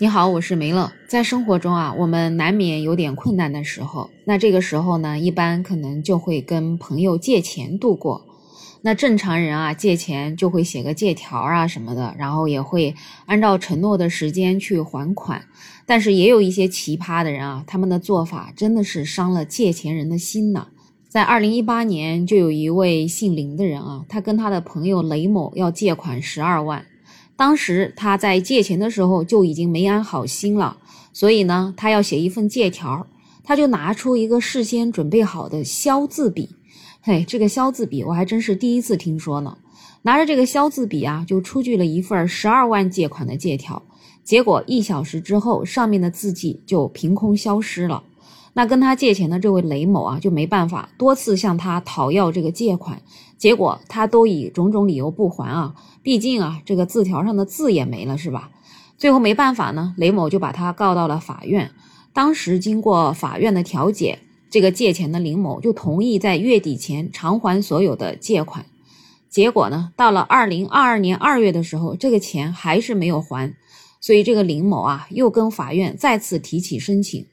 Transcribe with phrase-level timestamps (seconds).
[0.00, 0.92] 你好，我是梅乐。
[1.08, 8.24] 在生活中啊，我们难免有点困难的时候，那这个时候呢，一般可能就会跟朋友借钱度过。
[8.82, 12.94] 那正常人啊，借钱就会写个借条啊什么的，然后也会
[13.26, 15.42] 按照承诺的时间去还款。
[15.84, 20.68] 但是也有一些奇葩的人啊，他们的做法真的是伤了借钱人的心呢。
[21.08, 26.84] 在二零一八年，就有一位姓林的人啊，他跟他的朋友雷某要借款十二万。
[27.38, 30.76] 当时他在借钱的时候就已经没安好心了，
[31.12, 33.06] 所以呢，他要写一份借条，
[33.44, 36.50] 他就拿出一个事先准备好的消字笔，
[37.00, 39.56] 嘿，这个消字笔我还真是第一次听说呢。
[40.02, 43.80] 拿着这个消字笔啊，就出具了一份十二万借款的借条，
[44.24, 48.02] 结果一小时之后，上面的字迹就凭空消失了。
[48.58, 53.00] 那跟他借钱的这位雷某啊，就没办法，多次向他讨要这个借款，
[53.36, 55.76] 结果他都以种种理由不还啊。
[56.02, 58.50] 毕竟啊，这个字条上的字也没了，是吧？
[58.96, 61.70] 最后没办法呢，雷某就把他告到了法院。
[62.12, 64.18] 当时经过法院的调解，
[64.50, 68.66] 这个借钱的林某就同意在月底前偿还所有的借款。
[69.28, 73.54] 结果呢，到了二零二二年二月的时候，这个钱还是没有还，
[74.00, 77.24] 所以这个林某啊，又跟法院再次提起申请。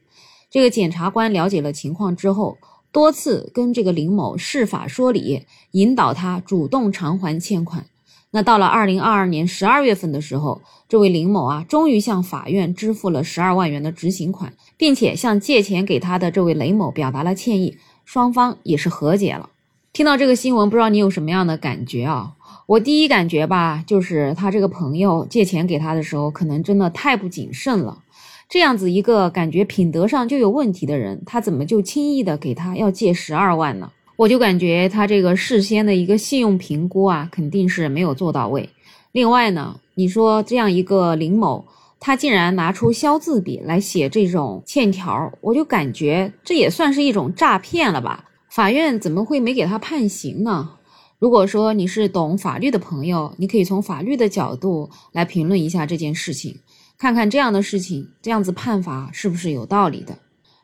[0.50, 2.58] 这个检察官了解了情况之后，
[2.92, 7.86] 多次跟这个林某释法说理，引导他主动偿还欠款。
[8.32, 19.50] 那到了二零二二年十二月份的时候，这位林某啊，终于向法院支付了十二万元的执行款，并且向借钱给他的这位雷某表达了歉意，双方也是和解了。
[19.94, 22.34] 听到这个新闻，不知道你有什么样的感觉啊？
[22.68, 28.00] 我第一感觉吧，就是他这个朋友借钱给他的时候，可能真的太不谨慎了。
[28.48, 33.92] 这样子一个感觉品德上就有问题的人，他怎么就轻易的给他要借十二万呢？
[34.18, 38.70] 我就感觉他这个事先的一个信用评估啊，肯定是没有做到位。
[39.12, 41.66] 另外呢，你说这样一个林某，
[42.00, 48.26] 他竟然拿出消字笔来写这种欠条，我就感觉这也算是一种诈骗了吧？
[48.50, 50.70] 法院怎么会没给他判刑呢？
[51.18, 56.60] 如果说你是懂法律的朋友，你可以从法律的角度来评论一下这件事情。
[56.98, 60.18] 看看这样的事情，这样子判罚是不是有道理的？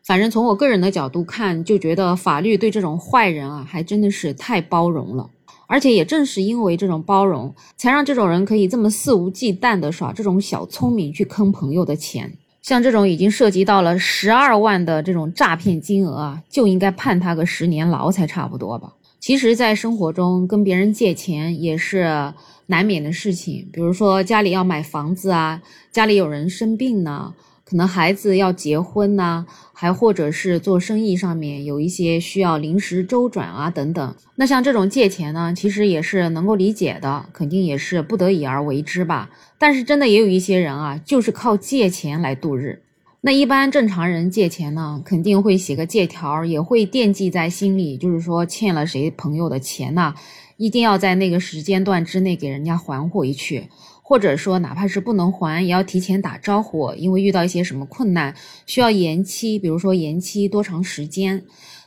[0.03, 5.29] 反正从我个人的角度看，就觉得法律对这种坏人啊，还真的是太包容了。
[5.67, 12.37] 而且也正是因为这种包容，才让这种人可以这么肆无忌惮的耍这种小聪明去坑朋友的钱。
[12.61, 18.93] 像这种已经涉及到了十二万的这种诈骗金额啊，就应该判他个十年牢才差不多吧。
[19.21, 22.33] 其实，在生活中跟别人借钱也是
[22.65, 25.61] 难免的事情，比如说家里要买房子啊，
[25.91, 34.15] 家里有人生病呢，可能孩子要结婚呐，还或者是做生意上面有一些需要临时周转啊等等。
[34.37, 39.29] 那像这种借钱呢，其实也是能够理解的，肯定也是不得已而为之吧。
[39.59, 42.81] 但是真的也有一些人啊，就是靠借钱来度日。
[43.23, 50.15] 那一般正常人借钱呢，肯定会写个借条，也会惦记在心里，就是说欠了谁朋友的钱呢，
[50.57, 53.67] 一定要在那个时间段之内给人家还回去，
[54.01, 58.35] 或者说哪怕是不能还，也要提前打招呼，因为遇到一些什么困难
[58.65, 61.43] 需要延期，比如说延期多长时间。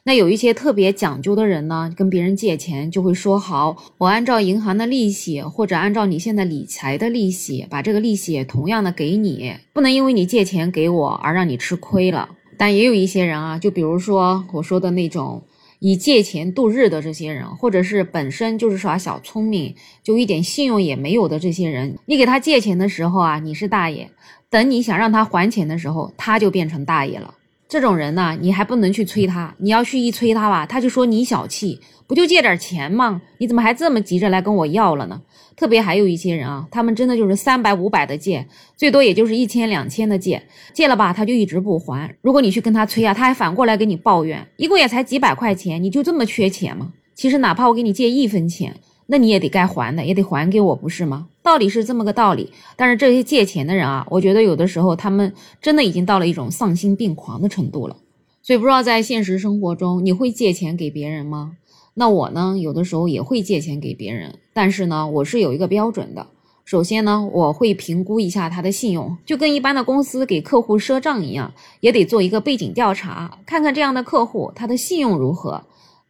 [0.07, 12.29] 那有一些特别讲究的人呢，跟别人借钱就会说好，我按照银行的利息，或者按照你现在理财的利息，把这个利息同样的给你，不能因为你借钱给我而让你吃亏了。
[12.59, 15.43] 但也有一些人啊，就比如说我说的那种
[15.87, 24.09] 以借钱度日的这些人，或者是本身就是耍小聪明，就一点信用也没有的这些人，你给他借钱的时候啊，你是大爷，
[24.49, 27.35] 等你想让他还钱的时候，他就变成大爷了。
[27.69, 33.23] 这种人呢，你还不能去催他，你要去一催他吧，他就说你小气，不就借点钱吗？
[33.39, 35.23] 你怎么还这么急着来跟我要了呢？
[35.57, 40.43] 特别还有一些人啊，他们真的就是三百五百的借，最多也就是一千两千的借，
[40.73, 42.15] 借了吧他就一直不还。
[42.21, 46.93] 如果你去跟他催啊，他还反过来跟你抱怨，一共也才几百块钱，你就这么缺钱吗？
[47.15, 48.77] 其实哪怕我给你借一分钱。
[49.07, 51.27] 那你也得该还的，也得还给我，不是吗？
[51.45, 52.51] 道理是这么个道理。
[52.75, 55.33] 但是这些借钱的人啊，我觉得有的时候他们
[55.63, 57.97] 真的已经到了一种丧心病狂的程度了。
[58.43, 61.53] 所以不知道在现实生活中，你会借钱给别人吗？
[61.95, 66.27] 那我呢，有的时候也会借钱给别人，但是呢，我是有一个标准的。
[66.65, 75.63] 首先呢，我会评估一下他的信用，就跟一般的公司给客户赊账一样，也得做一个背景调查，看看这样的客户他的信用如何。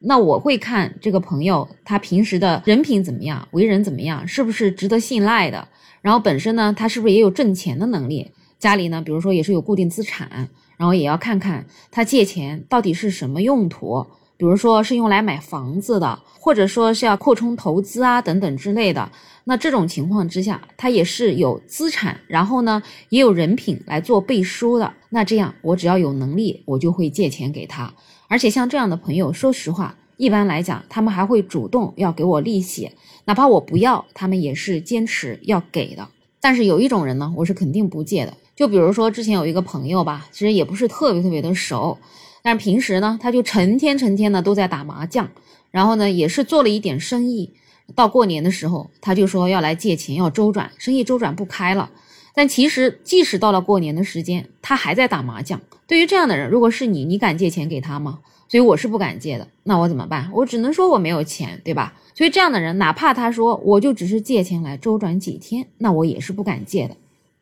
[0.07, 5.67] 那我会看这个朋友，他平时的人品怎么样，为人怎么样，是不是值得信赖的？
[6.03, 8.31] 然后本身呢，他是不是也有挣钱的能力？
[8.59, 14.07] 家里呢，比如说也是有固定资产，然后也要看看他借钱到底是什么用途。
[14.45, 19.11] 比如说是用来买房子的，或者说是要扩充投资啊等等之类的。
[19.45, 24.93] 那这种情况之下，他也是有资产，然后呢也有人品来做背书的。
[25.09, 27.91] 那这样我只要有能力，我就会借钱给他。
[28.29, 32.91] 而且像这样的朋友，说实话，一般来讲，他们还会主动要给我利息，
[33.25, 36.07] 哪怕我不要，他们也是坚持要给的。
[36.39, 38.35] 但是有一种人呢，我是肯定不借的。
[38.55, 41.97] 就比如说之前有一个朋友吧，其实也不是特别特别的熟，
[42.45, 45.31] 但平时呢，他就成天成天的都在打麻将，
[45.71, 47.55] 然后呢也是做了一点生意。
[47.95, 51.91] 到过年的时候，他就说要来借钱，要周转，生意周转不开了。
[52.35, 55.59] 但其实，即使到了过年的时间，他还在打麻将。
[55.87, 58.19] 对于这样的人，如果是你，你敢借钱给他吗？
[58.47, 59.49] 所以我是不敢借的。
[59.63, 60.29] 那我怎么办？
[60.35, 61.95] 我只能说我没有钱，对吧？
[62.15, 66.95] 所以这样的人，哪怕他说我就只是借钱来周转几天，那我也是不敢借的。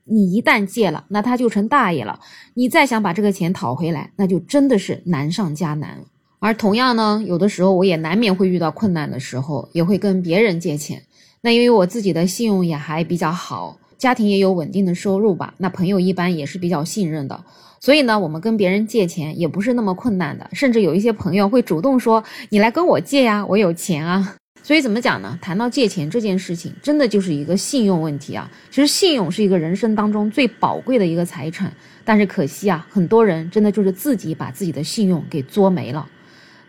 [0.05, 2.19] 你一旦借了，那他就成大爷了。
[2.55, 5.99] 你再想把这个钱讨回来，那就真的是难上加难。
[6.41, 11.03] 而同样呢，有的时候我也难免会遇到困难的时候，也会跟别人借钱。
[11.41, 17.45] 那因为我自己的信用也还比较好，家庭也有稳定的收入吧，那朋友一般也是比较信任的，
[17.79, 20.49] 所以呢，我们跟别人借钱也不是那么困难的。
[20.53, 25.37] 甚至有一些朋友会主动说：“你来跟我借呀，我有钱啊。”所以怎么讲呢？
[25.43, 28.49] 谈到借钱这件事情，真的就是一个信用问题啊。
[28.71, 31.73] 其实信用是一个人生当中最宝贵的一个财产，
[32.05, 36.09] 但是可惜啊，很多人真的就是自己把自己的信用给作没了。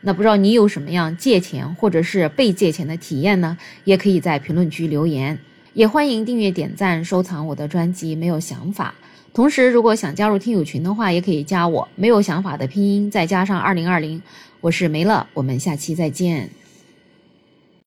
[0.02, 3.58] 那不知道你有什么样借钱或者是被借钱的体验呢？
[3.84, 5.38] 也可以在评论区留言，
[5.74, 8.16] 也欢迎订阅、点赞、收藏我的专辑。
[8.16, 8.96] 没有想法。
[9.34, 11.88] 同时，如果想加入听友群的话，也可以加我。
[11.96, 14.22] 没有想法的拼音再加上二零二零，
[14.62, 16.50] 我是梅乐，我们下期再见。